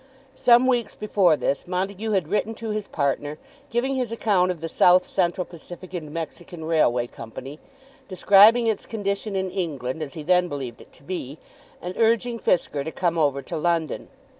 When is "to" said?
2.55-2.71, 10.93-11.03, 12.83-12.91, 13.43-13.55